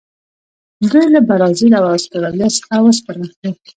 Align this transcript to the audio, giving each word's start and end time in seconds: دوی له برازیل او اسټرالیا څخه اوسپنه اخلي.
دوی 0.89 1.05
له 1.15 1.21
برازیل 1.29 1.73
او 1.79 1.85
اسټرالیا 1.97 2.47
څخه 2.57 2.71
اوسپنه 2.83 3.23
اخلي. 3.29 3.51